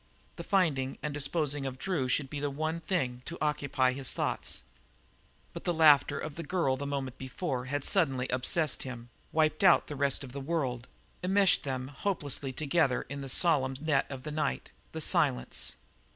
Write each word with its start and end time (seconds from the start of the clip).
The 0.35 0.43
finding 0.43 0.97
and 1.03 1.13
disposing 1.13 1.67
of 1.67 1.77
Drew 1.77 2.09
should 2.09 2.27
be 2.27 2.39
the 2.39 2.49
one 2.49 2.79
thing 2.79 3.21
to 3.25 3.37
occupy 3.39 3.91
his 3.91 4.11
thoughts, 4.13 4.63
but 5.53 5.63
the 5.63 5.75
laughter 5.75 6.17
of 6.17 6.33
the 6.33 6.43
girl 6.43 6.75
the 6.75 6.87
moment 6.87 7.19
before 7.19 7.65
had 7.65 7.83
suddenly 7.83 8.27
obsessed 8.29 8.81
him, 8.81 9.11
wiped 9.31 9.63
out 9.63 9.85
the 9.85 9.95
rest 9.95 10.23
of 10.23 10.31
the 10.31 10.41
world, 10.41 10.87
enmeshed 11.23 11.65
them 11.65 11.89
hopelessly 11.89 12.51
together 12.51 13.03
in 13.09 13.21
the 13.21 13.29
solemn 13.29 13.75
net 13.79 14.07
of 14.09 14.23
the 14.23 14.31
night, 14.31 14.71
the 14.91 15.01
silence. 15.01 15.75